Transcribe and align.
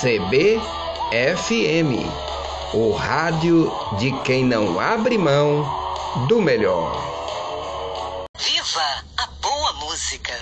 CBFM, 0.00 1.90
o 2.72 2.92
rádio 2.92 3.68
de 3.98 4.12
quem 4.22 4.44
não 4.44 4.78
abre 4.78 5.18
mão 5.18 5.66
do 6.28 6.40
melhor. 6.40 6.92
Viva 8.38 9.02
a 9.16 9.26
boa 9.42 9.72
música! 9.72 10.34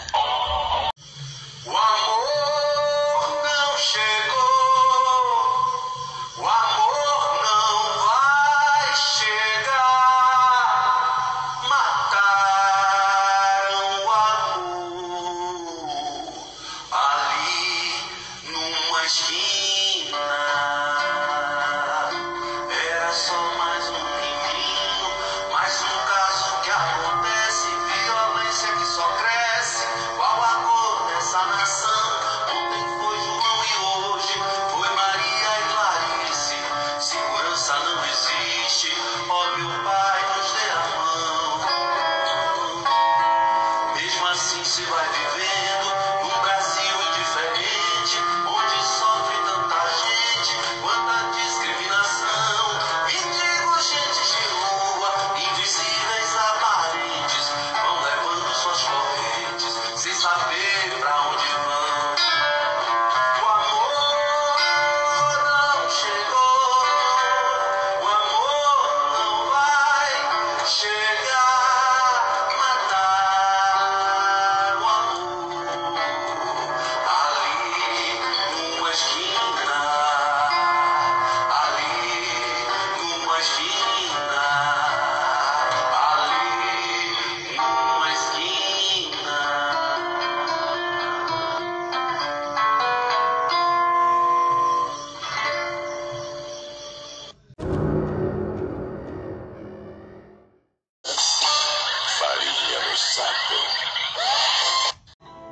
speed. 19.09 19.56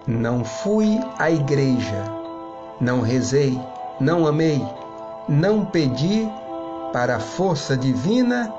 Não 0.07 0.45
fui 0.45 1.01
à 1.19 1.31
igreja, 1.31 2.05
não 2.79 3.01
rezei, 3.01 3.59
não 3.99 4.27
amei, 4.27 4.63
não 5.27 5.65
pedi 5.65 6.31
para 6.93 7.17
a 7.17 7.21
força 7.21 7.75
divina 7.75 8.53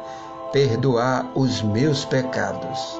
perdoar 0.51 1.27
os 1.35 1.61
meus 1.61 2.03
pecados. 2.03 2.99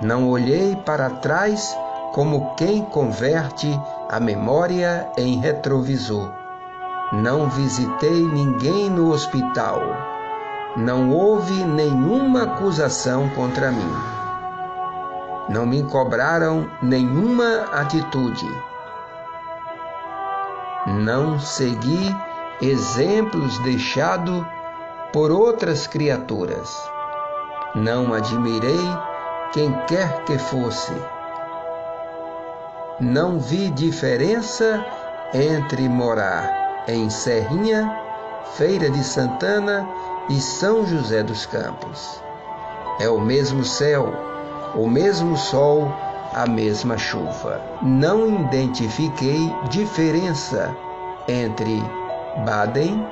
Não 0.00 0.30
olhei 0.30 0.74
para 0.76 1.10
trás 1.10 1.76
como 2.14 2.54
quem 2.54 2.82
converte 2.86 3.68
a 4.08 4.18
memória 4.18 5.10
em 5.18 5.38
retrovisor. 5.38 6.32
Não 7.12 7.50
visitei 7.50 8.22
ninguém 8.22 8.88
no 8.88 9.12
hospital. 9.12 9.82
Não 10.74 11.10
houve 11.10 11.64
nenhuma 11.64 12.44
acusação 12.44 13.28
contra 13.30 13.70
mim. 13.70 14.17
Não 15.48 15.64
me 15.64 15.82
cobraram 15.84 16.70
nenhuma 16.82 17.64
atitude. 17.72 18.48
Não 20.86 21.38
segui 21.40 22.14
exemplos 22.60 23.58
deixados 23.60 24.44
por 25.12 25.30
outras 25.30 25.86
criaturas. 25.86 26.68
Não 27.74 28.12
admirei 28.12 28.86
quem 29.52 29.72
quer 29.86 30.24
que 30.24 30.38
fosse. 30.38 30.92
Não 33.00 33.38
vi 33.38 33.70
diferença 33.70 34.84
entre 35.32 35.88
morar 35.88 36.84
em 36.88 37.08
Serrinha, 37.08 37.90
Feira 38.56 38.90
de 38.90 39.04
Santana 39.04 39.86
e 40.28 40.40
São 40.40 40.86
José 40.86 41.22
dos 41.22 41.46
Campos. 41.46 42.22
É 43.00 43.08
o 43.08 43.20
mesmo 43.20 43.64
céu, 43.64 44.12
o 44.74 44.86
mesmo 44.86 45.36
sol, 45.36 45.92
a 46.34 46.46
mesma 46.46 46.96
chuva. 46.96 47.60
Não 47.82 48.42
identifiquei 48.42 49.52
diferença 49.70 50.74
entre 51.26 51.82
Baden, 52.44 53.06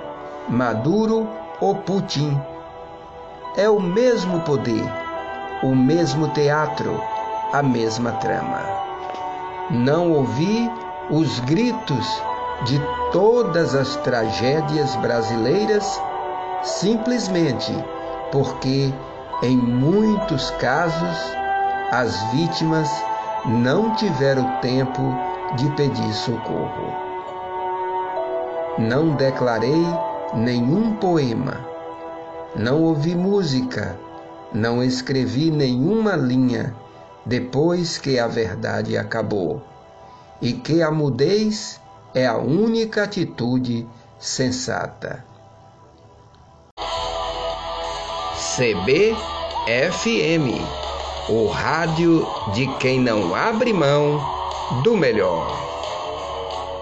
Maduro 0.49 1.29
ou 1.61 1.75
Putin. 1.75 2.41
É 3.57 3.69
o 3.69 3.81
mesmo 3.81 4.41
poder, 4.41 4.85
o 5.63 5.75
mesmo 5.75 6.29
teatro, 6.29 7.01
a 7.53 7.63
mesma 7.63 8.13
trama. 8.13 8.61
Não 9.71 10.13
ouvi 10.13 10.71
os 11.11 11.41
gritos 11.41 12.23
de 12.65 12.81
todas 13.13 13.75
as 13.75 13.97
tragédias 13.97 14.95
brasileiras 14.97 16.01
simplesmente 16.63 17.73
porque, 18.33 18.93
em 19.43 19.57
muitos 19.57 20.51
casos, 20.53 21.37
as 21.91 22.21
vítimas 22.33 22.91
não 23.47 23.95
tiveram 23.95 24.61
tempo 24.61 25.03
de 25.57 25.71
pedir 25.77 26.13
socorro. 26.13 26.93
Não 28.79 29.15
declarei 29.15 29.87
nenhum 30.35 30.97
poema, 30.97 31.65
não 32.57 32.83
ouvi 32.83 33.15
música, 33.15 33.97
não 34.53 34.83
escrevi 34.83 35.51
nenhuma 35.51 36.17
linha 36.17 36.75
depois 37.25 37.99
que 37.99 38.19
a 38.19 38.27
verdade 38.27 38.97
acabou, 38.97 39.63
e 40.43 40.53
que 40.53 40.83
a 40.83 40.91
mudez 40.91 41.81
é 42.15 42.27
a 42.27 42.37
única 42.37 43.05
atitude 43.05 43.89
sensata. 44.19 45.25
CBFM, 48.57 49.27
o 51.29 51.47
rádio 51.49 52.27
de 52.53 52.67
quem 52.79 53.01
não 53.01 53.35
abre 53.35 53.73
mão 53.73 54.21
do 54.83 54.97
melhor. 54.97 55.76